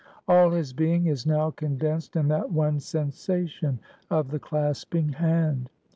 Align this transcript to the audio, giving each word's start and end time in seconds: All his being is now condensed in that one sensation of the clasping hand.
All 0.27 0.49
his 0.49 0.73
being 0.73 1.05
is 1.05 1.27
now 1.27 1.51
condensed 1.51 2.15
in 2.15 2.27
that 2.29 2.49
one 2.49 2.79
sensation 2.79 3.77
of 4.09 4.31
the 4.31 4.39
clasping 4.39 5.09
hand. 5.09 5.69